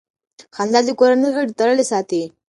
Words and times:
خندا 0.55 0.79
د 0.85 0.89
کورنۍ 0.99 1.29
غړي 1.35 1.51
تړلي 1.59 1.85
ساتي. 1.91 2.21